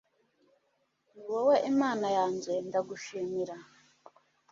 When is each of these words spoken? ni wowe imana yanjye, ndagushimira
ni 1.15 1.21
wowe 1.29 1.55
imana 1.71 2.07
yanjye, 2.17 2.51
ndagushimira 2.67 3.55